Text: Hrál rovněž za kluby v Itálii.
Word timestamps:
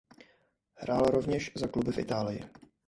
Hrál 0.73 1.03
rovněž 1.05 1.51
za 1.55 1.67
kluby 1.67 1.91
v 1.91 1.97
Itálii. 1.97 2.43